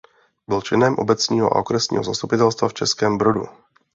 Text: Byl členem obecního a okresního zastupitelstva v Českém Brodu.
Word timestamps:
Byl 0.47 0.61
členem 0.61 0.95
obecního 0.99 1.53
a 1.57 1.59
okresního 1.59 2.03
zastupitelstva 2.03 2.67
v 2.67 2.73
Českém 2.73 3.17
Brodu. 3.17 3.45